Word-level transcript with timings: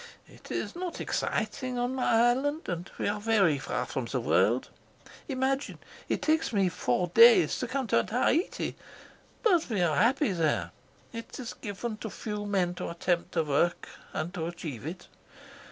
",it 0.27 0.49
is 0.49 0.75
not 0.75 0.99
exciting 0.99 1.77
on 1.77 1.93
my 1.93 2.31
island, 2.31 2.67
and 2.67 2.89
we 2.97 3.07
are 3.07 3.21
very 3.21 3.59
far 3.59 3.85
from 3.85 4.05
the 4.05 4.19
world 4.19 4.67
imagine, 5.27 5.77
it 6.09 6.23
takes 6.23 6.51
me 6.51 6.67
four 6.69 7.09
days 7.09 7.59
to 7.59 7.67
come 7.67 7.85
to 7.85 8.03
Tahiti 8.03 8.75
but 9.43 9.69
we 9.69 9.79
are 9.83 9.95
happy 9.97 10.31
there. 10.31 10.71
It 11.13 11.39
is 11.39 11.53
given 11.53 11.97
to 11.97 12.09
few 12.09 12.47
men 12.47 12.73
to 12.81 12.89
attempt 12.89 13.35
a 13.35 13.43
work 13.43 13.89
and 14.11 14.33
to 14.33 14.47
achieve 14.47 14.87
it. 14.87 15.07